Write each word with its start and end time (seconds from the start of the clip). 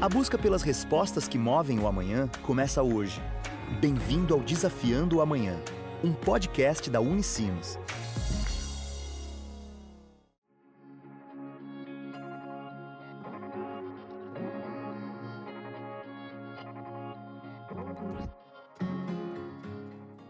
A 0.00 0.08
busca 0.08 0.38
pelas 0.38 0.62
respostas 0.62 1.28
que 1.28 1.36
movem 1.36 1.78
o 1.78 1.86
amanhã 1.86 2.26
começa 2.40 2.82
hoje. 2.82 3.20
Bem-vindo 3.82 4.32
ao 4.32 4.40
Desafiando 4.40 5.18
o 5.18 5.20
Amanhã, 5.20 5.60
um 6.02 6.10
podcast 6.10 6.88
da 6.88 7.02
Unicinos. 7.02 7.78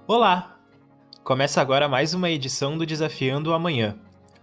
Olá! 0.04 0.58
Começa 1.22 1.60
agora 1.60 1.88
mais 1.88 2.12
uma 2.12 2.28
edição 2.28 2.76
do 2.76 2.84
Desafiando 2.84 3.50
o 3.50 3.54
Amanhã, 3.54 3.96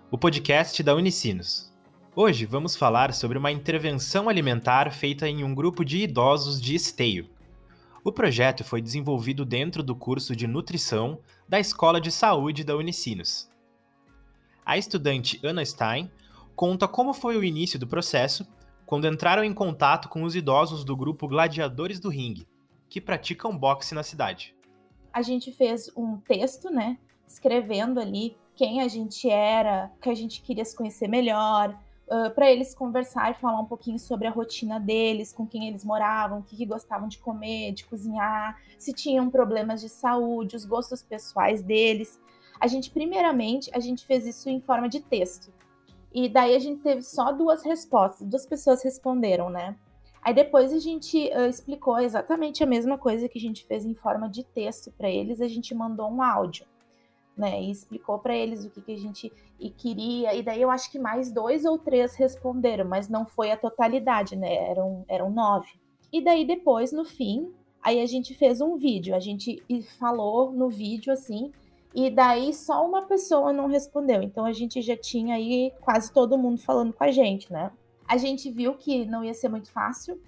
o 0.10 0.18
podcast 0.18 0.82
da 0.82 0.96
Unicinos. 0.96 1.77
Hoje 2.20 2.48
vamos 2.48 2.76
falar 2.76 3.14
sobre 3.14 3.38
uma 3.38 3.52
intervenção 3.52 4.28
alimentar 4.28 4.92
feita 4.92 5.30
em 5.30 5.44
um 5.44 5.54
grupo 5.54 5.86
de 5.86 6.00
idosos 6.00 6.60
de 6.60 6.74
Esteio. 6.74 7.30
O 8.04 8.12
projeto 8.12 8.64
foi 8.64 8.82
desenvolvido 8.82 9.46
dentro 9.46 9.84
do 9.84 9.96
curso 9.96 10.36
de 10.36 10.48
nutrição 10.48 11.20
da 11.48 11.60
Escola 11.60 12.02
de 12.02 12.12
Saúde 12.12 12.64
da 12.64 12.76
Unicinos. 12.76 13.48
A 14.66 14.80
estudante 14.80 15.40
Ana 15.44 15.64
Stein 15.64 16.12
conta 16.56 16.88
como 16.88 17.14
foi 17.14 17.38
o 17.38 17.44
início 17.44 17.78
do 17.78 17.86
processo 17.86 18.48
quando 18.84 19.08
entraram 19.08 19.44
em 19.44 19.54
contato 19.54 20.10
com 20.10 20.24
os 20.24 20.36
idosos 20.36 20.84
do 20.84 20.98
grupo 20.98 21.28
Gladiadores 21.28 22.00
do 22.00 22.10
Ringue, 22.10 22.48
que 22.90 23.00
praticam 23.00 23.56
boxe 23.56 23.94
na 23.94 24.02
cidade 24.02 24.58
a 25.18 25.24
gente 25.24 25.52
fez 25.52 25.90
um 25.98 26.18
texto, 26.18 26.70
né? 26.70 26.96
Escrevendo 27.28 28.00
ali 28.00 28.38
quem 28.56 28.82
a 28.82 28.88
gente 28.88 29.28
era, 29.28 29.92
que 30.00 30.10
a 30.10 30.14
gente 30.14 30.44
queria 30.44 30.64
se 30.64 30.76
conhecer 30.76 31.08
melhor, 31.08 31.76
uh, 32.08 32.32
para 32.34 32.52
eles 32.52 32.74
conversar 32.74 33.32
e 33.32 33.36
falar 33.36 33.60
um 33.60 33.66
pouquinho 33.66 34.00
sobre 34.00 34.28
a 34.28 34.32
rotina 34.32 34.80
deles, 34.80 35.34
com 35.34 35.46
quem 35.46 35.68
eles 35.68 35.84
moravam, 35.84 36.40
o 36.40 36.44
que, 36.44 36.56
que 36.56 36.66
gostavam 36.66 37.08
de 37.08 37.20
comer, 37.20 37.74
de 37.74 37.86
cozinhar, 37.86 38.60
se 38.78 38.94
tinham 38.94 39.30
problemas 39.30 39.82
de 39.82 39.90
saúde, 39.90 40.56
os 40.56 40.66
gostos 40.66 41.04
pessoais 41.04 41.62
deles. 41.62 42.20
A 42.60 42.68
gente, 42.68 42.90
primeiramente, 42.90 43.70
a 43.74 43.80
gente 43.80 44.06
fez 44.06 44.26
isso 44.26 44.50
em 44.50 44.60
forma 44.60 44.90
de 44.90 45.00
texto. 45.00 45.54
E 46.14 46.28
daí 46.28 46.56
a 46.56 46.60
gente 46.60 46.82
teve 46.82 47.02
só 47.02 47.32
duas 47.32 47.64
respostas, 47.64 48.28
duas 48.28 48.46
pessoas 48.46 48.84
responderam, 48.84 49.50
né? 49.50 49.76
Aí 50.22 50.34
depois 50.34 50.74
a 50.74 50.80
gente 50.80 51.30
uh, 51.30 51.48
explicou 51.48 52.00
exatamente 52.00 52.64
a 52.64 52.68
mesma 52.68 52.98
coisa 52.98 53.30
que 53.30 53.38
a 53.38 53.42
gente 53.42 53.66
fez 53.66 53.86
em 53.86 53.94
forma 53.94 54.28
de 54.30 54.44
texto 54.44 54.92
para 54.92 55.10
eles, 55.10 55.40
a 55.40 55.48
gente 55.48 55.74
mandou 55.76 56.10
um 56.10 56.22
áudio, 56.22 56.66
né? 57.38 57.62
E 57.62 57.72
explicou 57.72 58.20
para 58.20 58.36
eles 58.36 58.66
o 58.66 58.70
que, 58.70 58.82
que 58.82 58.94
a 58.94 58.98
gente 58.98 59.32
queria. 59.78 60.34
E 60.34 60.44
daí 60.44 60.62
eu 60.62 60.72
acho 60.72 60.92
que 60.92 61.00
mais 61.00 61.32
dois 61.32 61.66
ou 61.66 61.78
três 61.78 62.16
responderam, 62.16 62.86
mas 62.86 63.10
não 63.10 63.26
foi 63.26 63.52
a 63.52 63.58
totalidade, 63.58 64.36
né? 64.36 64.70
Eram, 64.70 65.06
eram 65.08 65.30
nove. 65.30 65.70
E 66.12 66.22
daí 66.22 66.46
depois, 66.46 66.92
no 66.92 67.06
fim, 67.06 67.52
aí 67.82 68.02
a 68.02 68.06
gente 68.06 68.34
fez 68.34 68.62
um 68.62 68.78
vídeo, 68.78 69.16
a 69.16 69.20
gente 69.20 69.64
falou 70.00 70.52
no 70.52 70.70
vídeo 70.70 71.12
assim, 71.12 71.52
e 71.94 72.10
daí 72.10 72.54
só 72.54 72.86
uma 72.86 73.04
pessoa 73.04 73.52
não 73.52 73.68
respondeu. 73.68 74.22
Então 74.22 74.46
a 74.46 74.54
gente 74.54 74.82
já 74.82 74.96
tinha 74.96 75.36
aí 75.36 75.72
quase 75.82 76.12
todo 76.12 76.38
mundo 76.38 76.60
falando 76.62 76.94
com 76.94 77.04
a 77.04 77.12
gente, 77.12 77.52
né? 77.52 77.72
A 78.08 78.18
gente 78.18 78.50
viu 78.50 78.74
que 78.76 79.06
não 79.06 79.24
ia 79.24 79.34
ser 79.34 79.50
muito 79.50 79.72
fácil, 79.72 80.20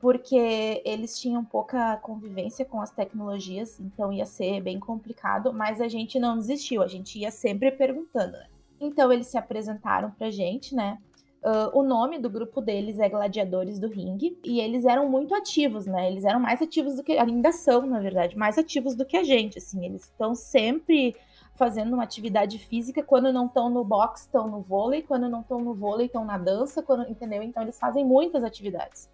porque 0.00 0.80
eles 0.84 1.20
tinham 1.20 1.44
pouca 1.44 1.98
convivência 1.98 2.64
com 2.64 2.80
as 2.80 2.90
tecnologias, 2.90 3.78
então 3.78 4.10
ia 4.10 4.24
ser 4.24 4.62
bem 4.62 4.80
complicado, 4.80 5.52
mas 5.52 5.80
a 5.80 5.88
gente 5.88 6.18
não 6.18 6.38
desistiu, 6.38 6.82
a 6.82 6.88
gente 6.88 7.18
ia 7.18 7.30
sempre 7.30 7.70
perguntando. 7.70 8.32
Né? 8.32 8.46
Então 8.80 9.12
eles 9.12 9.26
se 9.26 9.36
apresentaram 9.36 10.10
pra 10.10 10.30
gente, 10.30 10.74
né? 10.74 10.98
Uh, 11.42 11.78
o 11.78 11.82
nome 11.82 12.18
do 12.18 12.28
grupo 12.28 12.60
deles 12.60 12.98
é 12.98 13.08
Gladiadores 13.08 13.78
do 13.78 13.88
Ringue, 13.88 14.38
e 14.44 14.60
eles 14.60 14.84
eram 14.84 15.08
muito 15.08 15.34
ativos, 15.34 15.86
né? 15.86 16.10
Eles 16.10 16.24
eram 16.24 16.40
mais 16.40 16.60
ativos 16.60 16.96
do 16.96 17.02
que. 17.02 17.16
Ainda 17.16 17.50
são, 17.50 17.86
na 17.86 17.98
verdade, 17.98 18.36
mais 18.36 18.58
ativos 18.58 18.94
do 18.94 19.06
que 19.06 19.16
a 19.16 19.24
gente, 19.24 19.56
assim. 19.56 19.84
Eles 19.86 20.04
estão 20.04 20.34
sempre 20.34 21.16
fazendo 21.56 21.94
uma 21.94 22.04
atividade 22.04 22.58
física, 22.58 23.02
quando 23.02 23.32
não 23.32 23.46
estão 23.46 23.70
no 23.70 23.82
boxe, 23.84 24.24
estão 24.24 24.48
no 24.48 24.60
vôlei, 24.60 25.02
quando 25.02 25.30
não 25.30 25.40
estão 25.40 25.60
no 25.60 25.74
vôlei, 25.74 26.06
estão 26.06 26.24
na 26.26 26.36
dança, 26.36 26.82
quando, 26.82 27.08
entendeu? 27.08 27.42
Então 27.42 27.62
eles 27.62 27.78
fazem 27.78 28.04
muitas 28.04 28.44
atividades. 28.44 29.08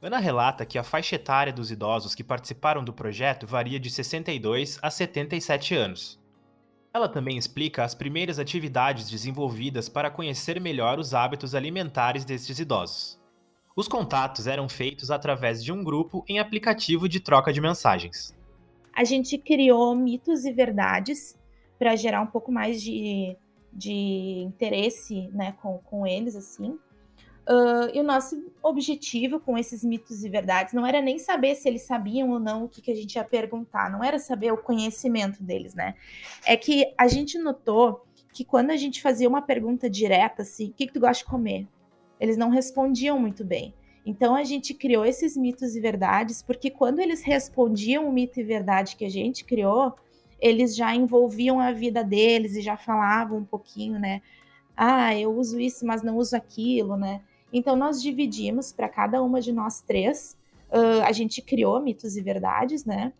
Ana 0.00 0.18
relata 0.18 0.66
que 0.66 0.78
a 0.78 0.84
faixa 0.84 1.16
etária 1.16 1.52
dos 1.52 1.70
idosos 1.70 2.14
que 2.14 2.22
participaram 2.22 2.84
do 2.84 2.92
projeto 2.92 3.46
varia 3.46 3.80
de 3.80 3.90
62 3.90 4.78
a 4.82 4.90
77 4.90 5.74
anos. 5.74 6.20
Ela 6.92 7.08
também 7.08 7.36
explica 7.36 7.82
as 7.82 7.94
primeiras 7.94 8.38
atividades 8.38 9.10
desenvolvidas 9.10 9.88
para 9.88 10.10
conhecer 10.10 10.60
melhor 10.60 10.98
os 10.98 11.14
hábitos 11.14 11.54
alimentares 11.54 12.24
destes 12.24 12.58
idosos. 12.58 13.20
Os 13.74 13.88
contatos 13.88 14.46
eram 14.46 14.68
feitos 14.68 15.10
através 15.10 15.62
de 15.62 15.72
um 15.72 15.84
grupo 15.84 16.24
em 16.26 16.38
aplicativo 16.38 17.08
de 17.08 17.20
troca 17.20 17.52
de 17.52 17.60
mensagens. 17.60 18.34
A 18.94 19.04
gente 19.04 19.36
criou 19.36 19.94
mitos 19.94 20.46
e 20.46 20.52
verdades 20.52 21.38
para 21.78 21.94
gerar 21.96 22.22
um 22.22 22.26
pouco 22.26 22.50
mais 22.50 22.82
de, 22.82 23.36
de 23.70 24.42
interesse 24.46 25.28
né, 25.34 25.52
com, 25.60 25.78
com 25.78 26.06
eles, 26.06 26.34
assim. 26.34 26.78
Uh, 27.48 27.94
e 27.94 28.00
o 28.00 28.02
nosso 28.02 28.44
objetivo 28.60 29.38
com 29.38 29.56
esses 29.56 29.84
mitos 29.84 30.24
e 30.24 30.28
verdades 30.28 30.74
não 30.74 30.84
era 30.84 31.00
nem 31.00 31.16
saber 31.16 31.54
se 31.54 31.68
eles 31.68 31.82
sabiam 31.82 32.30
ou 32.30 32.40
não 32.40 32.64
o 32.64 32.68
que, 32.68 32.82
que 32.82 32.90
a 32.90 32.94
gente 32.94 33.14
ia 33.14 33.22
perguntar, 33.22 33.88
não 33.88 34.02
era 34.02 34.18
saber 34.18 34.52
o 34.52 34.56
conhecimento 34.56 35.40
deles, 35.44 35.72
né? 35.72 35.94
É 36.44 36.56
que 36.56 36.92
a 36.98 37.06
gente 37.06 37.38
notou 37.38 38.04
que 38.32 38.44
quando 38.44 38.70
a 38.70 38.76
gente 38.76 39.00
fazia 39.00 39.28
uma 39.28 39.40
pergunta 39.40 39.88
direta, 39.88 40.42
assim, 40.42 40.70
o 40.70 40.72
que, 40.72 40.88
que 40.88 40.92
tu 40.92 40.98
gosta 40.98 41.22
de 41.22 41.30
comer? 41.30 41.68
Eles 42.18 42.36
não 42.36 42.50
respondiam 42.50 43.18
muito 43.18 43.44
bem. 43.44 43.72
Então 44.04 44.34
a 44.34 44.42
gente 44.42 44.74
criou 44.74 45.04
esses 45.04 45.36
mitos 45.36 45.76
e 45.76 45.80
verdades, 45.80 46.42
porque 46.42 46.68
quando 46.68 46.98
eles 46.98 47.22
respondiam 47.22 48.08
o 48.08 48.12
mito 48.12 48.40
e 48.40 48.42
verdade 48.42 48.96
que 48.96 49.04
a 49.04 49.10
gente 49.10 49.44
criou, 49.44 49.94
eles 50.40 50.74
já 50.76 50.94
envolviam 50.94 51.60
a 51.60 51.72
vida 51.72 52.02
deles 52.02 52.56
e 52.56 52.60
já 52.60 52.76
falavam 52.76 53.38
um 53.38 53.44
pouquinho, 53.44 53.98
né? 53.98 54.20
Ah, 54.76 55.14
eu 55.18 55.32
uso 55.32 55.58
isso, 55.58 55.86
mas 55.86 56.02
não 56.02 56.16
uso 56.16 56.36
aquilo, 56.36 56.96
né? 56.96 57.22
Então 57.52 57.76
nós 57.76 58.02
dividimos 58.02 58.72
para 58.72 58.88
cada 58.88 59.22
uma 59.22 59.40
de 59.40 59.52
nós 59.52 59.80
três. 59.80 60.36
Uh, 60.70 61.02
a 61.04 61.12
gente 61.12 61.40
criou 61.40 61.80
mitos 61.80 62.16
e 62.16 62.22
verdades, 62.22 62.84
né? 62.84 63.12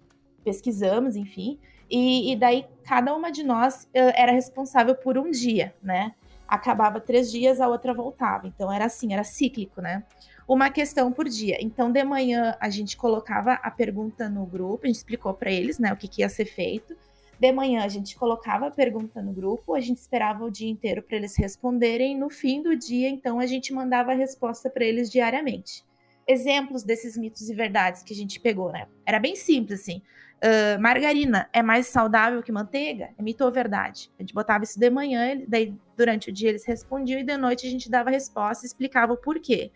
Pesquisamos, 0.45 1.17
enfim. 1.17 1.59
E, 1.91 2.33
e 2.33 2.37
daí 2.37 2.67
cada 2.85 3.15
uma 3.15 3.31
de 3.31 3.43
nós 3.43 3.85
uh, 3.85 4.13
era 4.15 4.33
responsável 4.33 4.95
por 4.95 5.17
um 5.17 5.31
dia, 5.31 5.75
né? 5.83 6.15
Acabava 6.47 7.01
três 7.01 7.31
dias, 7.31 7.61
a 7.61 7.69
outra 7.69 7.95
voltava. 7.95 8.47
Então 8.47 8.73
era 8.73 8.87
assim, 8.87 9.13
era 9.13 9.25
cíclico, 9.25 9.81
né? 9.81 10.05
Uma 10.47 10.71
questão 10.71 11.11
por 11.13 11.29
dia. 11.29 11.57
Então 11.61 11.91
de 11.91 12.03
manhã 12.05 12.57
a 12.61 12.69
gente 12.69 12.97
colocava 12.97 13.55
a 13.55 13.71
pergunta 13.71 14.29
no 14.29 14.47
grupo, 14.47 14.85
a 14.85 14.87
gente 14.87 14.97
explicou 14.97 15.35
para 15.35 15.51
eles, 15.51 15.79
né, 15.79 15.93
o 15.93 15.97
que, 15.97 16.07
que 16.07 16.23
ia 16.23 16.29
ser 16.29 16.45
feito. 16.45 16.97
De 17.39 17.53
manhã 17.53 17.85
a 17.85 17.89
gente 17.89 18.17
colocava 18.17 18.69
a 18.69 18.71
pergunta 18.71 19.21
no 19.21 19.33
grupo, 19.33 19.75
a 19.75 19.81
gente 19.81 19.99
esperava 19.99 20.45
o 20.45 20.51
dia 20.51 20.71
inteiro 20.71 21.03
para 21.03 21.17
eles 21.17 21.37
responderem. 21.37 22.17
No 22.17 22.31
fim 22.31 22.63
do 22.63 22.75
dia, 22.75 23.09
então, 23.09 23.39
a 23.39 23.47
gente 23.47 23.73
mandava 23.75 24.13
a 24.13 24.15
resposta 24.15 24.71
para 24.71 24.85
eles 24.85 25.11
diariamente. 25.11 25.85
Exemplos 26.27 26.83
desses 26.83 27.17
mitos 27.17 27.49
e 27.49 27.55
verdades 27.55 28.03
que 28.03 28.13
a 28.13 28.17
gente 28.17 28.41
pegou, 28.41 28.73
né? 28.73 28.89
Era 29.05 29.19
bem 29.19 29.37
simples 29.37 29.81
assim. 29.81 30.03
Uh, 30.37 30.81
margarina 30.81 31.49
é 31.53 31.63
mais 31.63 31.87
saudável 31.87 32.43
que 32.43 32.51
manteiga? 32.51 33.11
É 33.17 33.23
mito 33.23 33.45
ou 33.45 33.53
verdade? 33.53 34.11
A 34.19 34.23
gente 34.23 34.35
botava 34.35 34.65
isso 34.65 34.79
de 34.79 34.91
manhã, 34.91 35.41
daí 35.47 35.75
durante 35.97 36.31
o 36.31 36.33
dia 36.33 36.49
eles 36.49 36.65
respondiam 36.65 37.21
e 37.21 37.23
de 37.23 37.37
noite 37.37 37.67
a 37.67 37.71
gente 37.71 37.91
dava 37.91 38.11
a 38.11 38.13
resposta 38.13 38.65
e 38.65 38.69
explicava 38.69 39.13
o 39.13 39.17
porquê. 39.17 39.71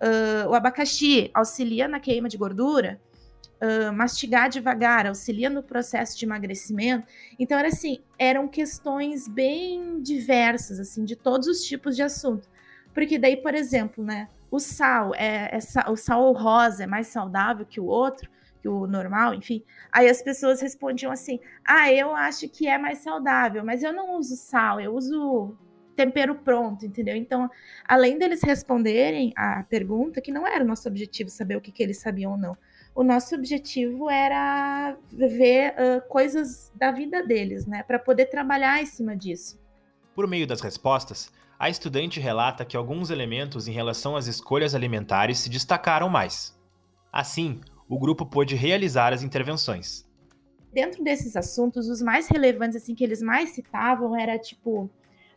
Uh, 0.00 0.48
o 0.48 0.54
abacaxi 0.54 1.30
auxilia 1.34 1.86
na 1.86 2.00
queima 2.00 2.28
de 2.28 2.36
gordura? 2.36 3.00
Mastigar 3.94 4.48
devagar, 4.48 5.06
auxilia 5.06 5.48
no 5.48 5.62
processo 5.62 6.18
de 6.18 6.24
emagrecimento. 6.24 7.06
Então, 7.38 7.58
era 7.58 7.68
assim, 7.68 8.00
eram 8.18 8.48
questões 8.48 9.28
bem 9.28 10.00
diversas, 10.02 10.80
assim, 10.80 11.04
de 11.04 11.14
todos 11.16 11.46
os 11.46 11.62
tipos 11.62 11.94
de 11.94 12.02
assunto. 12.02 12.48
Porque 12.92 13.18
daí, 13.18 13.36
por 13.36 13.54
exemplo, 13.54 14.04
né, 14.04 14.28
o 14.50 14.58
sal, 14.58 15.14
é, 15.14 15.56
é, 15.56 15.90
o 15.90 15.96
sal 15.96 16.32
rosa 16.32 16.84
é 16.84 16.86
mais 16.86 17.06
saudável 17.06 17.64
que 17.64 17.80
o 17.80 17.86
outro, 17.86 18.30
que 18.60 18.68
o 18.68 18.86
normal, 18.86 19.34
enfim. 19.34 19.64
Aí 19.90 20.08
as 20.08 20.22
pessoas 20.22 20.60
respondiam 20.60 21.10
assim: 21.10 21.40
ah, 21.64 21.90
eu 21.92 22.14
acho 22.14 22.48
que 22.48 22.68
é 22.68 22.78
mais 22.78 22.98
saudável, 22.98 23.64
mas 23.64 23.82
eu 23.82 23.92
não 23.92 24.18
uso 24.18 24.36
sal, 24.36 24.80
eu 24.80 24.94
uso 24.94 25.56
tempero 25.96 26.34
pronto, 26.34 26.86
entendeu? 26.86 27.16
Então, 27.16 27.50
além 27.86 28.18
deles 28.18 28.42
responderem 28.42 29.32
a 29.36 29.62
pergunta, 29.64 30.20
que 30.20 30.32
não 30.32 30.46
era 30.46 30.64
o 30.64 30.66
nosso 30.66 30.88
objetivo 30.88 31.28
saber 31.28 31.56
o 31.56 31.60
que, 31.60 31.72
que 31.72 31.82
eles 31.82 31.98
sabiam 31.98 32.32
ou 32.32 32.38
não, 32.38 32.56
o 32.94 33.02
nosso 33.02 33.34
objetivo 33.34 34.10
era 34.10 34.96
ver 35.10 35.72
uh, 35.72 36.08
coisas 36.08 36.70
da 36.74 36.90
vida 36.90 37.26
deles, 37.26 37.66
né, 37.66 37.82
para 37.82 37.98
poder 37.98 38.26
trabalhar 38.26 38.82
em 38.82 38.86
cima 38.86 39.16
disso. 39.16 39.60
Por 40.14 40.26
meio 40.26 40.46
das 40.46 40.60
respostas, 40.60 41.32
a 41.58 41.70
estudante 41.70 42.20
relata 42.20 42.64
que 42.64 42.76
alguns 42.76 43.10
elementos 43.10 43.66
em 43.66 43.72
relação 43.72 44.16
às 44.16 44.26
escolhas 44.26 44.74
alimentares 44.74 45.38
se 45.38 45.48
destacaram 45.48 46.08
mais. 46.08 46.58
Assim, 47.10 47.60
o 47.88 47.98
grupo 47.98 48.26
pôde 48.26 48.54
realizar 48.54 49.12
as 49.12 49.22
intervenções. 49.22 50.06
Dentro 50.72 51.04
desses 51.04 51.36
assuntos, 51.36 51.88
os 51.88 52.02
mais 52.02 52.28
relevantes 52.28 52.76
assim 52.76 52.94
que 52.94 53.04
eles 53.04 53.22
mais 53.22 53.50
citavam 53.50 54.16
era 54.18 54.38
tipo 54.38 54.90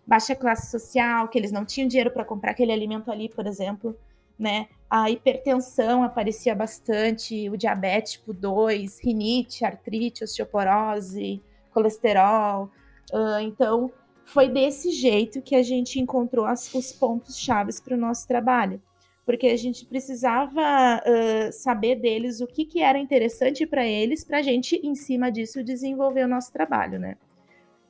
baixa 0.08 0.36
classe 0.36 0.72
social, 0.72 1.28
que 1.28 1.38
eles 1.38 1.52
não 1.52 1.66
tinham 1.66 1.88
dinheiro 1.88 2.12
para 2.12 2.24
comprar 2.24 2.52
aquele 2.52 2.72
alimento 2.72 3.12
ali, 3.12 3.28
por 3.28 3.46
exemplo, 3.48 3.98
né? 4.38 4.68
A 4.90 5.10
hipertensão 5.10 6.04
aparecia 6.04 6.54
bastante, 6.54 7.50
o 7.50 7.58
diabetes 7.58 8.14
tipo 8.14 8.34
2, 8.34 9.00
rinite, 9.00 9.66
artrite, 9.66 10.24
osteoporose, 10.24 11.42
colesterol. 11.74 12.70
Uh, 13.12 13.40
então, 13.42 13.92
foi 14.26 14.50
desse 14.50 14.92
jeito 14.92 15.42
que 15.42 15.56
a 15.56 15.64
gente 15.64 16.00
encontrou 16.00 16.46
as, 16.46 16.74
os 16.74 16.92
pontos 16.92 17.38
chaves 17.38 17.80
para 17.80 17.96
o 17.96 18.00
nosso 18.00 18.28
trabalho. 18.28 18.82
Porque 19.26 19.48
a 19.48 19.58
gente 19.58 19.86
precisava 19.86 20.62
uh, 21.02 21.52
saber 21.52 21.96
deles 21.96 22.42
o 22.42 22.48
que, 22.48 22.64
que 22.64 22.82
era 22.82 23.00
interessante 23.00 23.66
para 23.66 23.86
eles, 23.86 24.24
para 24.24 24.38
a 24.38 24.42
gente, 24.42 24.76
em 24.84 24.94
cima 24.94 25.32
disso, 25.32 25.64
desenvolver 25.64 26.26
o 26.26 26.28
nosso 26.28 26.54
trabalho, 26.54 27.00
né? 27.00 27.18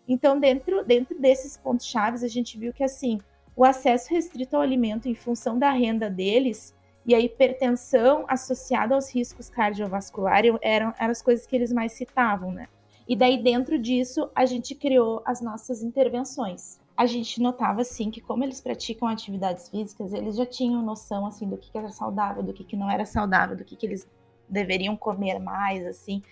Então, 0.08 0.40
dentro, 0.40 0.86
dentro 0.86 1.20
desses 1.20 1.58
pontos 1.58 1.86
chaves, 1.88 2.24
a 2.24 2.28
gente 2.28 2.58
viu 2.58 2.72
que, 2.72 2.84
assim, 2.84 3.20
o 3.56 3.64
acesso 3.64 4.14
restrito 4.14 4.56
ao 4.56 4.62
alimento 4.62 5.08
em 5.08 5.16
função 5.16 5.58
da 5.58 5.72
renda 5.72 6.10
deles 6.10 6.76
e 7.06 7.16
a 7.16 7.20
hipertensão 7.20 8.26
associada 8.28 8.96
aos 8.96 9.14
riscos 9.14 9.50
cardiovasculares 9.50 10.56
eram, 10.62 10.94
eram 10.98 11.12
as 11.12 11.22
coisas 11.22 11.46
que 11.46 11.56
eles 11.56 11.72
mais 11.72 11.94
citavam, 11.94 12.52
né? 12.52 12.68
E 13.08 13.16
daí, 13.16 13.42
dentro 13.42 13.78
disso, 13.78 14.30
a 14.36 14.46
gente 14.46 14.74
criou 14.74 15.22
as 15.26 15.40
nossas 15.40 15.84
intervenções. 15.84 16.80
A 16.98 17.06
gente 17.06 17.40
notava, 17.40 17.82
assim, 17.82 18.10
que 18.10 18.20
como 18.20 18.44
eles 18.44 18.60
praticam 18.60 19.08
atividades 19.08 19.70
físicas, 19.70 20.12
eles 20.12 20.36
já 20.36 20.46
tinham 20.46 20.82
noção, 20.82 21.28
assim, 21.28 21.48
do 21.48 21.58
que 21.58 21.78
era 21.78 21.90
saudável, 21.90 22.42
do 22.42 22.54
que 22.54 22.76
não 22.76 22.90
era 22.90 23.06
saudável, 23.06 23.56
do 23.56 23.64
que 23.64 23.86
eles 23.86 24.10
deveriam 24.50 24.98
comer 24.98 25.40
mais, 25.40 25.86
assim. 25.86 26.24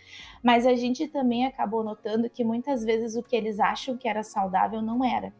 Mas 0.41 0.65
a 0.65 0.73
gente 0.73 1.07
também 1.07 1.45
acabou 1.45 1.83
notando 1.83 2.29
que 2.29 2.43
muitas 2.43 2.83
vezes 2.83 3.15
o 3.15 3.21
que 3.21 3.35
eles 3.35 3.59
acham 3.59 3.95
que 3.95 4.07
era 4.07 4.23
saudável 4.23 4.81
não 4.81 5.03
era 5.05 5.31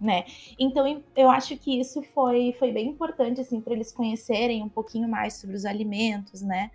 né? 0.00 0.24
Então 0.58 1.02
eu 1.16 1.30
acho 1.30 1.56
que 1.56 1.80
isso 1.80 2.02
foi, 2.02 2.54
foi 2.58 2.72
bem 2.72 2.88
importante 2.88 3.40
assim 3.40 3.60
para 3.60 3.72
eles 3.72 3.92
conhecerem 3.92 4.62
um 4.62 4.68
pouquinho 4.68 5.08
mais 5.08 5.34
sobre 5.34 5.56
os 5.56 5.64
alimentos, 5.64 6.42
né? 6.42 6.70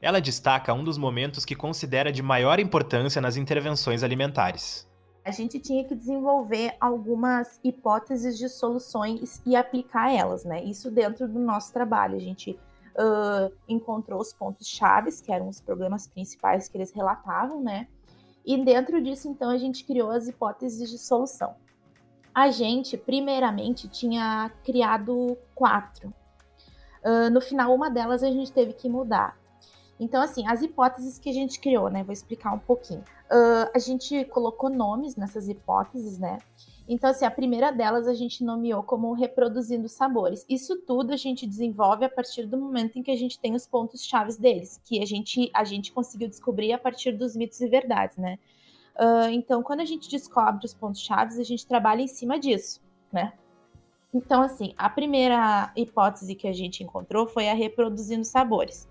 Ela 0.00 0.20
destaca 0.20 0.72
um 0.72 0.84
dos 0.84 0.96
momentos 0.96 1.44
que 1.44 1.56
considera 1.56 2.12
de 2.12 2.22
maior 2.22 2.60
importância 2.60 3.20
nas 3.20 3.36
intervenções 3.36 4.02
alimentares. 4.02 4.86
A 5.24 5.30
gente 5.30 5.58
tinha 5.58 5.84
que 5.84 5.94
desenvolver 5.94 6.74
algumas 6.80 7.58
hipóteses 7.62 8.38
de 8.38 8.48
soluções 8.48 9.42
e 9.44 9.56
aplicar 9.56 10.14
elas, 10.14 10.44
né? 10.44 10.62
Isso 10.64 10.90
dentro 10.90 11.28
do 11.28 11.38
nosso 11.38 11.72
trabalho. 11.72 12.16
A 12.16 12.20
gente 12.20 12.52
uh, 12.52 13.52
encontrou 13.68 14.20
os 14.20 14.32
pontos 14.32 14.66
chaves, 14.68 15.20
que 15.20 15.32
eram 15.32 15.48
os 15.48 15.60
problemas 15.60 16.06
principais 16.06 16.68
que 16.68 16.78
eles 16.78 16.92
relatavam, 16.92 17.60
né? 17.60 17.88
E 18.46 18.56
dentro 18.64 19.02
disso, 19.02 19.28
então, 19.28 19.50
a 19.50 19.58
gente 19.58 19.84
criou 19.84 20.10
as 20.10 20.28
hipóteses 20.28 20.88
de 20.88 20.96
solução 20.96 21.54
a 22.38 22.52
gente, 22.52 22.96
primeiramente, 22.96 23.88
tinha 23.88 24.48
criado 24.64 25.36
quatro. 25.56 26.14
Uh, 27.04 27.28
no 27.32 27.40
final, 27.40 27.74
uma 27.74 27.90
delas 27.90 28.22
a 28.22 28.30
gente 28.30 28.52
teve 28.52 28.74
que 28.74 28.88
mudar. 28.88 29.36
Então, 29.98 30.22
assim, 30.22 30.46
as 30.46 30.62
hipóteses 30.62 31.18
que 31.18 31.28
a 31.28 31.32
gente 31.32 31.58
criou, 31.58 31.90
né? 31.90 32.04
Vou 32.04 32.12
explicar 32.12 32.52
um 32.54 32.58
pouquinho. 32.60 33.00
Uh, 33.00 33.68
a 33.74 33.78
gente 33.80 34.24
colocou 34.26 34.70
nomes 34.70 35.16
nessas 35.16 35.48
hipóteses, 35.48 36.16
né? 36.16 36.38
Então, 36.88 37.10
assim, 37.10 37.24
a 37.24 37.30
primeira 37.30 37.72
delas 37.72 38.06
a 38.06 38.14
gente 38.14 38.44
nomeou 38.44 38.84
como 38.84 39.12
reproduzindo 39.14 39.88
sabores. 39.88 40.46
Isso 40.48 40.76
tudo 40.86 41.12
a 41.12 41.16
gente 41.16 41.44
desenvolve 41.44 42.04
a 42.04 42.08
partir 42.08 42.46
do 42.46 42.56
momento 42.56 43.00
em 43.00 43.02
que 43.02 43.10
a 43.10 43.16
gente 43.16 43.36
tem 43.40 43.56
os 43.56 43.66
pontos 43.66 44.04
chaves 44.04 44.36
deles, 44.36 44.80
que 44.84 45.02
a 45.02 45.04
gente, 45.04 45.50
a 45.52 45.64
gente 45.64 45.90
conseguiu 45.90 46.28
descobrir 46.28 46.72
a 46.72 46.78
partir 46.78 47.10
dos 47.10 47.34
mitos 47.34 47.60
e 47.60 47.68
verdades, 47.68 48.16
né? 48.16 48.38
Uh, 48.98 49.30
então, 49.30 49.62
quando 49.62 49.80
a 49.80 49.84
gente 49.84 50.10
descobre 50.10 50.66
os 50.66 50.74
pontos 50.74 51.00
chaves, 51.00 51.38
a 51.38 51.44
gente 51.44 51.66
trabalha 51.66 52.02
em 52.02 52.08
cima 52.08 52.38
disso, 52.38 52.80
né? 53.12 53.32
Então, 54.12 54.42
assim, 54.42 54.74
a 54.76 54.88
primeira 54.90 55.70
hipótese 55.76 56.34
que 56.34 56.48
a 56.48 56.52
gente 56.52 56.82
encontrou 56.82 57.26
foi 57.28 57.48
a 57.48 57.54
reproduzindo 57.54 58.24
sabores. 58.24 58.88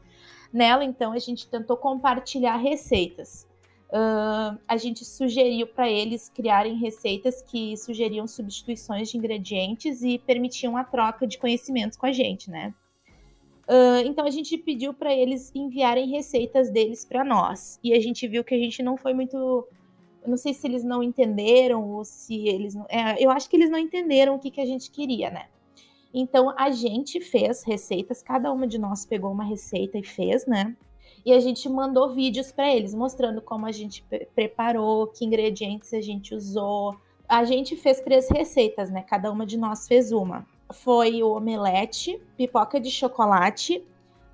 Nela, 0.54 0.86
então, 0.86 1.12
a 1.12 1.20
gente 1.20 1.50
tentou 1.50 1.76
compartilhar 1.76 2.56
receitas. 2.56 3.48
Uh, 3.90 4.58
a 4.68 4.78
gente 4.78 5.04
sugeriu 5.04 5.68
para 5.68 5.90
eles 5.90 6.30
criarem 6.30 6.76
receitas 6.76 7.42
que 7.42 7.76
sugeriam 7.78 8.28
substituições 8.28 9.10
de 9.10 9.18
ingredientes 9.18 10.04
e 10.04 10.20
permitiam 10.20 10.78
a 10.78 10.84
troca 10.84 11.26
de 11.26 11.38
conhecimentos 11.38 11.98
com 11.98 12.06
a 12.06 12.12
gente, 12.12 12.50
né? 12.52 12.74
Uh, 13.68 14.00
então 14.06 14.26
a 14.26 14.30
gente 14.30 14.58
pediu 14.58 14.94
para 14.94 15.14
eles 15.14 15.52
enviarem 15.54 16.10
receitas 16.10 16.70
deles 16.70 17.04
para 17.04 17.24
nós 17.24 17.80
e 17.84 17.94
a 17.94 18.00
gente 18.00 18.26
viu 18.26 18.42
que 18.42 18.56
a 18.56 18.58
gente 18.58 18.82
não 18.82 18.96
foi 18.96 19.14
muito 19.14 19.68
eu 20.28 20.32
não 20.32 20.38
sei 20.38 20.54
se 20.54 20.68
eles 20.68 20.84
não 20.84 21.02
entenderam 21.02 21.90
ou 21.90 22.04
se 22.04 22.50
eles. 22.50 22.76
É, 22.90 23.24
eu 23.24 23.32
acho 23.32 23.50
que 23.50 23.56
eles 23.56 23.70
não 23.70 23.80
entenderam 23.80 24.36
o 24.36 24.40
que, 24.40 24.52
que 24.52 24.60
a 24.60 24.66
gente 24.66 24.92
queria, 24.92 25.32
né? 25.32 25.46
Então 26.14 26.54
a 26.58 26.70
gente 26.70 27.22
fez 27.22 27.64
receitas, 27.64 28.22
cada 28.22 28.52
uma 28.52 28.68
de 28.68 28.78
nós 28.78 29.06
pegou 29.06 29.32
uma 29.32 29.46
receita 29.46 29.98
e 29.98 30.04
fez, 30.04 30.46
né? 30.46 30.76
E 31.26 31.32
a 31.32 31.40
gente 31.40 31.70
mandou 31.70 32.14
vídeos 32.14 32.52
para 32.52 32.74
eles 32.74 32.94
mostrando 32.94 33.42
como 33.42 33.66
a 33.66 33.72
gente 33.72 34.04
preparou, 34.36 35.08
que 35.08 35.24
ingredientes 35.24 35.94
a 35.94 36.02
gente 36.02 36.36
usou. 36.36 36.98
A 37.28 37.46
gente 37.46 37.78
fez 37.78 38.02
três 38.02 38.30
receitas, 38.30 38.90
né? 38.90 39.04
Cada 39.04 39.32
uma 39.32 39.46
de 39.46 39.58
nós 39.58 39.88
fez 39.88 40.12
uma. 40.12 40.46
Foi 40.74 41.24
o 41.24 41.38
omelete, 41.38 42.22
pipoca 42.36 42.82
de 42.82 42.92
chocolate 42.92 43.82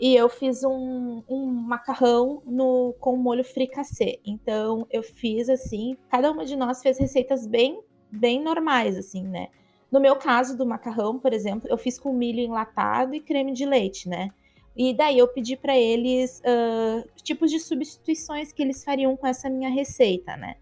e 0.04 0.18
eu 0.18 0.28
fiz 0.28 0.66
um, 0.66 1.24
um 1.30 1.46
macarrão 1.46 2.44
no, 2.46 2.94
com 3.00 3.16
molho 3.16 3.42
fricassê. 3.42 4.20
Então 4.26 4.86
eu 4.92 5.02
fiz 5.02 5.48
assim, 5.48 5.96
cada 6.10 6.30
uma 6.30 6.44
de 6.44 6.58
nós 6.58 6.82
fez 6.82 7.00
receitas 7.00 7.48
bem, 7.48 7.82
bem 8.12 8.44
normais, 8.44 8.98
assim, 8.98 9.24
né? 9.26 9.48
No 9.90 10.02
meu 10.02 10.18
caso 10.18 10.58
do 10.58 10.66
macarrão, 10.66 11.18
por 11.18 11.32
exemplo, 11.32 11.70
eu 11.70 11.78
fiz 11.78 11.98
com 11.98 12.12
milho 12.12 12.42
enlatado 12.42 13.16
e 13.16 13.22
creme 13.22 13.54
de 13.54 13.66
leite, 13.66 14.10
né? 14.10 14.28
E 14.76 14.94
daí 14.94 15.20
eu 15.20 15.28
pedi 15.30 15.56
para 15.56 15.78
eles 15.78 16.42
uh, 16.42 17.08
tipos 17.24 17.50
de 17.50 17.62
substituições 17.62 18.52
que 18.52 18.62
eles 18.62 18.84
fariam 18.84 19.16
com 19.16 19.26
essa 19.26 19.50
minha 19.50 19.70
receita, 19.70 20.36
né? 20.36 20.56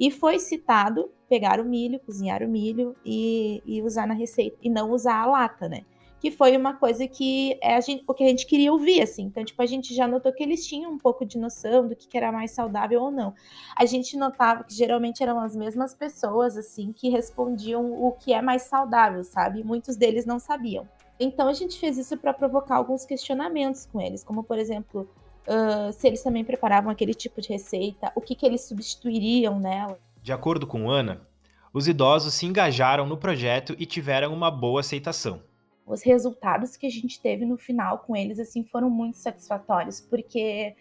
E 0.00 0.10
foi 0.10 0.38
citado 0.38 1.12
pegar 1.28 1.60
o 1.60 1.66
milho, 1.66 2.00
cozinhar 2.00 2.42
o 2.42 2.48
milho 2.48 2.96
e, 3.04 3.62
e 3.66 3.82
usar 3.82 4.06
na 4.06 4.14
receita, 4.14 4.56
e 4.62 4.70
não 4.70 4.90
usar 4.90 5.20
a 5.20 5.26
lata, 5.26 5.68
né? 5.68 5.82
Que 6.20 6.30
foi 6.30 6.56
uma 6.56 6.74
coisa 6.74 7.06
que 7.06 7.58
é 7.62 7.80
gente, 7.80 8.04
o 8.06 8.14
que 8.14 8.24
a 8.24 8.28
gente 8.28 8.46
queria 8.46 8.72
ouvir, 8.72 9.02
assim. 9.02 9.24
Então, 9.24 9.44
tipo, 9.44 9.60
a 9.60 9.66
gente 9.66 9.94
já 9.94 10.08
notou 10.08 10.32
que 10.32 10.42
eles 10.42 10.66
tinham 10.66 10.90
um 10.90 10.98
pouco 10.98 11.24
de 11.26 11.38
noção 11.38 11.86
do 11.86 11.94
que, 11.94 12.08
que 12.08 12.16
era 12.16 12.32
mais 12.32 12.52
saudável 12.52 13.02
ou 13.02 13.10
não. 13.10 13.34
A 13.76 13.84
gente 13.84 14.16
notava 14.16 14.64
que 14.64 14.74
geralmente 14.74 15.22
eram 15.22 15.38
as 15.38 15.54
mesmas 15.54 15.94
pessoas, 15.94 16.56
assim, 16.56 16.92
que 16.92 17.08
respondiam 17.10 17.92
o 18.02 18.12
que 18.12 18.32
é 18.32 18.40
mais 18.40 18.62
saudável, 18.62 19.22
sabe? 19.24 19.62
Muitos 19.62 19.96
deles 19.96 20.24
não 20.24 20.38
sabiam. 20.38 20.88
Então, 21.20 21.48
a 21.48 21.52
gente 21.52 21.78
fez 21.78 21.98
isso 21.98 22.16
para 22.16 22.32
provocar 22.32 22.76
alguns 22.76 23.04
questionamentos 23.04 23.86
com 23.86 24.00
eles, 24.00 24.24
como, 24.24 24.42
por 24.42 24.58
exemplo, 24.58 25.08
uh, 25.46 25.92
se 25.92 26.06
eles 26.06 26.22
também 26.22 26.44
preparavam 26.44 26.90
aquele 26.90 27.14
tipo 27.14 27.40
de 27.40 27.48
receita, 27.48 28.10
o 28.14 28.20
que, 28.20 28.34
que 28.34 28.44
eles 28.44 28.62
substituiriam 28.62 29.58
nela. 29.58 29.98
De 30.22 30.32
acordo 30.32 30.66
com 30.66 30.90
Ana, 30.90 31.20
os 31.72 31.86
idosos 31.86 32.34
se 32.34 32.46
engajaram 32.46 33.06
no 33.06 33.16
projeto 33.16 33.76
e 33.78 33.86
tiveram 33.86 34.32
uma 34.32 34.50
boa 34.50 34.80
aceitação 34.80 35.40
os 35.86 36.02
resultados 36.02 36.76
que 36.76 36.86
a 36.86 36.90
gente 36.90 37.20
teve 37.20 37.46
no 37.46 37.56
final 37.56 37.98
com 38.00 38.16
eles 38.16 38.40
assim 38.40 38.64
foram 38.64 38.90
muito 38.90 39.16
satisfatórios, 39.16 40.00
porque 40.00 40.74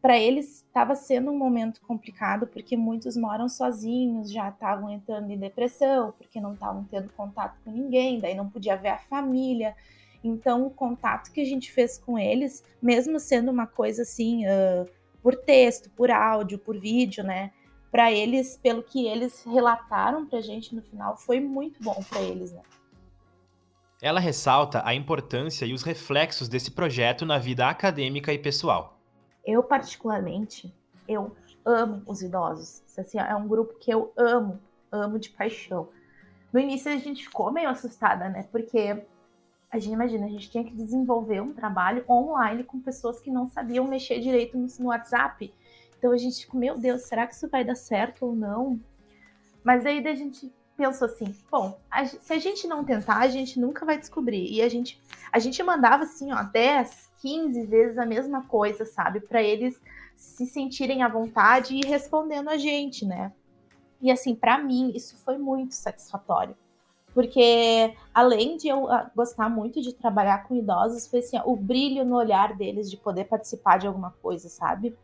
para 0.00 0.16
eles 0.16 0.58
estava 0.58 0.94
sendo 0.94 1.32
um 1.32 1.36
momento 1.36 1.80
complicado, 1.80 2.46
porque 2.46 2.76
muitos 2.76 3.16
moram 3.16 3.48
sozinhos, 3.48 4.30
já 4.30 4.50
estavam 4.50 4.88
entrando 4.88 5.28
em 5.32 5.36
depressão, 5.36 6.14
porque 6.16 6.40
não 6.40 6.54
estavam 6.54 6.84
tendo 6.84 7.08
contato 7.16 7.58
com 7.64 7.72
ninguém, 7.72 8.20
daí 8.20 8.32
não 8.32 8.48
podia 8.48 8.76
ver 8.76 8.90
a 8.90 8.98
família. 8.98 9.74
Então, 10.22 10.64
o 10.64 10.70
contato 10.70 11.32
que 11.32 11.40
a 11.40 11.44
gente 11.44 11.72
fez 11.72 11.98
com 11.98 12.16
eles, 12.16 12.64
mesmo 12.80 13.18
sendo 13.18 13.50
uma 13.50 13.66
coisa 13.66 14.02
assim, 14.02 14.44
uh, 14.46 14.88
por 15.20 15.34
texto, 15.34 15.90
por 15.90 16.08
áudio, 16.08 16.56
por 16.56 16.78
vídeo, 16.78 17.24
né? 17.24 17.50
Para 17.90 18.12
eles, 18.12 18.56
pelo 18.56 18.84
que 18.84 19.06
eles 19.06 19.44
relataram 19.44 20.24
para 20.24 20.38
a 20.38 20.42
gente 20.42 20.72
no 20.72 20.82
final, 20.82 21.16
foi 21.16 21.40
muito 21.40 21.82
bom 21.82 22.00
para 22.08 22.22
eles, 22.22 22.52
né? 22.52 22.62
Ela 24.00 24.20
ressalta 24.20 24.82
a 24.84 24.94
importância 24.94 25.64
e 25.64 25.72
os 25.72 25.82
reflexos 25.82 26.48
desse 26.48 26.70
projeto 26.70 27.24
na 27.24 27.38
vida 27.38 27.66
acadêmica 27.66 28.32
e 28.32 28.38
pessoal. 28.38 28.98
Eu, 29.44 29.62
particularmente, 29.62 30.74
eu 31.08 31.34
amo 31.64 32.02
os 32.06 32.20
idosos. 32.20 32.82
Assim, 32.98 33.18
é 33.18 33.34
um 33.34 33.48
grupo 33.48 33.78
que 33.78 33.90
eu 33.90 34.12
amo, 34.16 34.60
amo 34.92 35.18
de 35.18 35.30
paixão. 35.30 35.88
No 36.52 36.60
início 36.60 36.92
a 36.92 36.96
gente 36.96 37.24
ficou 37.24 37.50
meio 37.50 37.68
assustada, 37.68 38.28
né? 38.28 38.46
Porque 38.52 39.02
a 39.70 39.78
gente 39.78 39.92
imagina, 39.92 40.26
a 40.26 40.30
gente 40.30 40.50
tinha 40.50 40.64
que 40.64 40.74
desenvolver 40.74 41.40
um 41.40 41.52
trabalho 41.52 42.04
online 42.08 42.64
com 42.64 42.80
pessoas 42.80 43.18
que 43.20 43.30
não 43.30 43.46
sabiam 43.48 43.86
mexer 43.86 44.20
direito 44.20 44.58
no, 44.58 44.66
no 44.78 44.86
WhatsApp. 44.86 45.52
Então 45.98 46.12
a 46.12 46.18
gente 46.18 46.40
ficou, 46.44 46.60
meu 46.60 46.78
Deus, 46.78 47.02
será 47.02 47.26
que 47.26 47.34
isso 47.34 47.48
vai 47.48 47.64
dar 47.64 47.74
certo 47.74 48.26
ou 48.26 48.36
não? 48.36 48.78
Mas 49.64 49.84
aí 49.86 50.06
a 50.06 50.14
gente 50.14 50.52
pensou 50.76 51.06
assim, 51.06 51.34
bom, 51.50 51.78
a, 51.90 52.04
se 52.04 52.32
a 52.32 52.38
gente 52.38 52.66
não 52.66 52.84
tentar, 52.84 53.18
a 53.18 53.28
gente 53.28 53.58
nunca 53.58 53.84
vai 53.84 53.98
descobrir. 53.98 54.52
E 54.52 54.60
a 54.62 54.68
gente, 54.68 55.00
a 55.32 55.38
gente 55.38 55.62
mandava 55.62 56.04
assim, 56.04 56.32
ó, 56.32 56.42
10, 56.42 57.10
15 57.20 57.66
vezes 57.66 57.98
a 57.98 58.06
mesma 58.06 58.44
coisa, 58.46 58.84
sabe? 58.84 59.20
para 59.20 59.42
eles 59.42 59.80
se 60.14 60.46
sentirem 60.46 61.02
à 61.02 61.08
vontade 61.08 61.74
e 61.74 61.86
respondendo 61.86 62.48
a 62.48 62.56
gente, 62.56 63.04
né? 63.04 63.32
E 64.00 64.10
assim, 64.10 64.34
para 64.34 64.58
mim, 64.58 64.92
isso 64.94 65.16
foi 65.24 65.38
muito 65.38 65.74
satisfatório. 65.74 66.56
porque 67.14 67.94
além 68.12 68.58
de 68.58 68.68
eu 68.68 68.90
ah, 68.90 69.10
gostar 69.16 69.48
muito 69.48 69.80
de 69.80 69.94
trabalhar 69.94 70.46
com 70.46 70.54
idosos, 70.54 71.06
foi 71.06 71.20
assim, 71.20 71.40
o 71.46 71.56
brilho 71.56 72.04
no 72.04 72.14
olhar 72.14 72.54
deles 72.54 72.90
de 72.90 72.96
poder 72.98 73.24
participar 73.24 73.78
de 73.78 73.86
alguma 73.86 74.10
coisa, 74.22 74.50
sabe? 74.50 74.94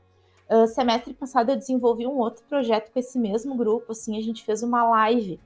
Uh, 0.51 0.67
semestre 0.67 1.15
passado 1.15 1.51
eu 1.51 1.57
desenvolvi 1.57 2.07
um 2.07 2.19
outro 2.19 2.45
projeto 2.45 2.93
com 2.93 2.99
esse 2.99 3.19
mesmo 3.19 3.55
grupo, 3.55 3.93
assim, 3.93 4.19
a 4.19 4.23
gente 4.23 4.45
fez 4.45 4.63
uma 4.63 4.85
live 4.85 5.41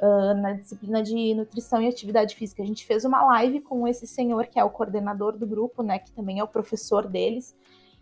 uh, 0.00 0.34
na 0.40 0.52
disciplina 0.52 1.02
de 1.02 1.34
nutrição 1.34 1.82
e 1.82 1.88
atividade 1.88 2.34
física. 2.34 2.62
A 2.62 2.66
gente 2.66 2.86
fez 2.86 3.04
uma 3.04 3.24
live 3.24 3.60
com 3.60 3.86
esse 3.86 4.06
senhor 4.06 4.46
que 4.46 4.58
é 4.58 4.64
o 4.64 4.70
coordenador 4.70 5.36
do 5.36 5.46
grupo, 5.46 5.82
né, 5.82 5.98
que 5.98 6.12
também 6.12 6.38
é 6.38 6.44
o 6.44 6.48
professor 6.48 7.06
deles, 7.06 7.56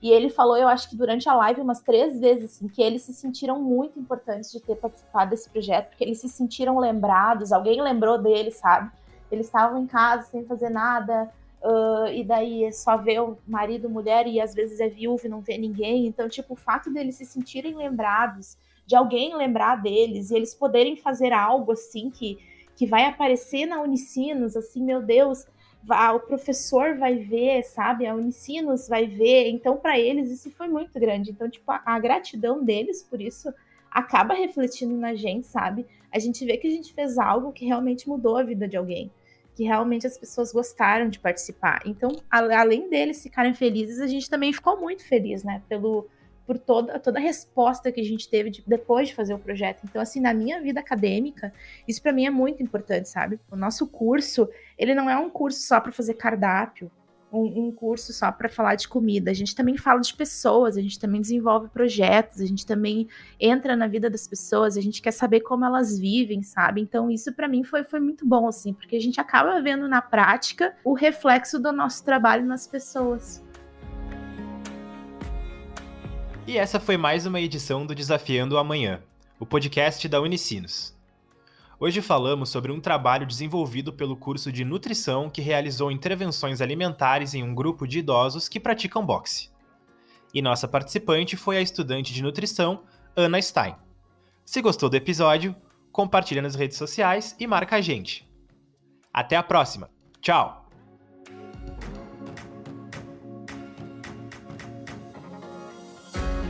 e 0.04 0.10
ele 0.10 0.28
falou, 0.28 0.54
eu 0.58 0.68
acho 0.68 0.90
que 0.90 0.96
durante 0.96 1.26
a 1.30 1.34
live, 1.34 1.62
umas 1.62 1.80
três 1.80 2.20
vezes, 2.20 2.56
assim, 2.56 2.68
que 2.68 2.82
eles 2.82 3.00
se 3.00 3.14
sentiram 3.14 3.58
muito 3.58 3.98
importantes 3.98 4.52
de 4.52 4.60
ter 4.60 4.76
participado 4.76 5.30
desse 5.30 5.48
projeto, 5.48 5.88
porque 5.88 6.04
eles 6.04 6.20
se 6.20 6.28
sentiram 6.28 6.78
lembrados, 6.78 7.52
alguém 7.52 7.80
lembrou 7.80 8.18
deles, 8.18 8.56
sabe? 8.56 8.90
Eles 9.32 9.46
estavam 9.46 9.82
em 9.82 9.86
casa 9.86 10.24
sem 10.24 10.44
fazer 10.44 10.68
nada, 10.68 11.32
uh, 11.62 12.08
e 12.08 12.22
daí 12.22 12.64
é 12.64 12.70
só 12.70 12.98
vê 12.98 13.18
o 13.18 13.38
marido, 13.46 13.88
mulher, 13.88 14.26
e 14.26 14.42
às 14.42 14.54
vezes 14.54 14.78
é 14.78 14.90
viúvo 14.90 15.24
e 15.24 15.30
não 15.30 15.40
vê 15.40 15.56
ninguém. 15.56 16.06
Então, 16.06 16.28
tipo, 16.28 16.52
o 16.52 16.56
fato 16.56 16.92
deles 16.92 17.14
se 17.14 17.24
sentirem 17.24 17.74
lembrados, 17.74 18.58
de 18.86 18.94
alguém 18.96 19.34
lembrar 19.34 19.76
deles, 19.76 20.30
e 20.30 20.36
eles 20.36 20.54
poderem 20.54 20.96
fazer 20.96 21.32
algo 21.32 21.72
assim 21.72 22.10
que, 22.10 22.38
que 22.76 22.86
vai 22.86 23.06
aparecer 23.06 23.66
na 23.66 23.80
Unicinos, 23.80 24.56
assim, 24.56 24.82
meu 24.82 25.02
Deus, 25.02 25.46
o 26.14 26.20
professor 26.20 26.96
vai 26.96 27.16
ver, 27.16 27.62
sabe? 27.64 28.06
A 28.06 28.14
Unicinos 28.14 28.88
vai 28.88 29.06
ver. 29.06 29.48
Então, 29.48 29.76
para 29.76 29.98
eles, 29.98 30.30
isso 30.30 30.50
foi 30.50 30.68
muito 30.68 30.98
grande. 30.98 31.30
Então, 31.30 31.48
tipo, 31.48 31.70
a, 31.70 31.82
a, 31.84 31.98
gratidão 31.98 32.64
deles 32.64 33.02
por 33.02 33.20
isso 33.20 33.52
acaba 33.90 34.34
refletindo 34.34 34.94
na 34.96 35.14
gente, 35.14 35.46
sabe? 35.46 35.86
A 36.10 36.18
gente 36.18 36.44
vê 36.44 36.56
que 36.56 36.66
a 36.66 36.70
gente 36.70 36.92
fez 36.94 37.18
algo 37.18 37.52
que 37.52 37.66
realmente 37.66 38.08
mudou 38.08 38.36
a 38.36 38.42
vida 38.42 38.66
de 38.66 38.76
alguém. 38.76 39.10
Que 39.54 39.64
realmente 39.64 40.06
as 40.06 40.16
pessoas 40.16 40.52
gostaram 40.52 41.08
de 41.08 41.20
participar. 41.20 41.82
Então, 41.84 42.10
a, 42.30 42.38
além 42.60 42.88
deles 42.88 43.22
ficarem 43.22 43.52
felizes, 43.52 44.00
a 44.00 44.06
gente 44.06 44.28
também 44.28 44.52
ficou 44.52 44.80
muito 44.80 45.04
feliz, 45.06 45.44
né? 45.44 45.62
Pelo, 45.68 46.08
por 46.46 46.58
toda, 46.58 46.98
toda 46.98 47.18
a 47.18 47.22
resposta 47.22 47.90
que 47.90 48.00
a 48.00 48.04
gente 48.04 48.28
teve 48.28 48.50
de, 48.50 48.62
depois 48.66 49.08
de 49.08 49.14
fazer 49.14 49.34
o 49.34 49.38
projeto. 49.38 49.82
Então, 49.84 50.00
assim, 50.00 50.20
na 50.20 50.34
minha 50.34 50.60
vida 50.60 50.80
acadêmica, 50.80 51.52
isso 51.88 52.02
para 52.02 52.12
mim 52.12 52.26
é 52.26 52.30
muito 52.30 52.62
importante, 52.62 53.08
sabe? 53.08 53.40
O 53.50 53.56
nosso 53.56 53.86
curso, 53.86 54.48
ele 54.78 54.94
não 54.94 55.08
é 55.08 55.16
um 55.16 55.30
curso 55.30 55.60
só 55.60 55.80
para 55.80 55.92
fazer 55.92 56.14
cardápio, 56.14 56.90
um, 57.34 57.66
um 57.66 57.72
curso 57.72 58.12
só 58.12 58.30
para 58.30 58.48
falar 58.48 58.76
de 58.76 58.86
comida. 58.86 59.30
A 59.30 59.34
gente 59.34 59.54
também 59.54 59.76
fala 59.76 60.00
de 60.00 60.14
pessoas, 60.14 60.76
a 60.76 60.80
gente 60.80 60.98
também 60.98 61.20
desenvolve 61.20 61.68
projetos, 61.68 62.40
a 62.40 62.46
gente 62.46 62.64
também 62.64 63.08
entra 63.40 63.74
na 63.74 63.86
vida 63.86 64.08
das 64.08 64.28
pessoas, 64.28 64.76
a 64.76 64.80
gente 64.80 65.02
quer 65.02 65.10
saber 65.10 65.40
como 65.40 65.64
elas 65.64 65.98
vivem, 65.98 66.42
sabe? 66.42 66.80
Então, 66.80 67.10
isso 67.10 67.32
para 67.32 67.48
mim 67.48 67.64
foi, 67.64 67.82
foi 67.84 68.00
muito 68.00 68.26
bom, 68.26 68.46
assim, 68.46 68.72
porque 68.72 68.96
a 68.96 69.00
gente 69.00 69.20
acaba 69.20 69.60
vendo 69.60 69.88
na 69.88 70.00
prática 70.00 70.74
o 70.84 70.94
reflexo 70.94 71.58
do 71.58 71.72
nosso 71.72 72.04
trabalho 72.04 72.46
nas 72.46 72.66
pessoas. 72.66 73.42
E 76.46 76.58
essa 76.58 76.78
foi 76.78 76.98
mais 76.98 77.24
uma 77.24 77.40
edição 77.40 77.86
do 77.86 77.94
Desafiando 77.94 78.54
o 78.54 78.58
Amanhã, 78.58 79.02
o 79.40 79.46
podcast 79.46 80.06
da 80.06 80.20
Unicinos. 80.20 80.94
Hoje 81.80 82.02
falamos 82.02 82.50
sobre 82.50 82.70
um 82.70 82.80
trabalho 82.80 83.26
desenvolvido 83.26 83.94
pelo 83.94 84.14
curso 84.14 84.52
de 84.52 84.62
nutrição 84.62 85.30
que 85.30 85.40
realizou 85.40 85.90
intervenções 85.90 86.60
alimentares 86.60 87.32
em 87.32 87.42
um 87.42 87.54
grupo 87.54 87.88
de 87.88 88.00
idosos 88.00 88.46
que 88.46 88.60
praticam 88.60 89.04
boxe. 89.04 89.48
E 90.34 90.42
nossa 90.42 90.68
participante 90.68 91.34
foi 91.34 91.56
a 91.56 91.62
estudante 91.62 92.12
de 92.12 92.22
nutrição 92.22 92.82
Ana 93.16 93.40
Stein. 93.40 93.74
Se 94.44 94.60
gostou 94.60 94.90
do 94.90 94.96
episódio, 94.96 95.56
compartilha 95.90 96.42
nas 96.42 96.54
redes 96.54 96.76
sociais 96.76 97.34
e 97.40 97.46
marca 97.46 97.76
a 97.76 97.80
gente. 97.80 98.28
Até 99.10 99.34
a 99.34 99.42
próxima. 99.42 99.88
Tchau! 100.20 100.63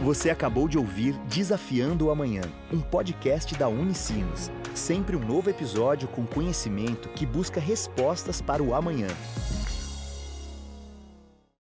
Você 0.05 0.29
acabou 0.29 0.69
de 0.69 0.77
ouvir 0.77 1.15
Desafiando 1.31 2.05
o 2.05 2.11
Amanhã, 2.11 2.43
um 2.71 2.79
podcast 2.79 3.55
da 3.55 3.69
Unicinos. 3.69 4.51
Sempre 4.75 5.17
um 5.17 5.27
novo 5.27 5.49
episódio 5.49 6.07
com 6.09 6.27
conhecimento 6.27 7.09
que 7.09 7.25
busca 7.25 7.59
respostas 7.59 8.43
para 8.43 8.63
o 8.63 8.75
amanhã. 8.75 9.09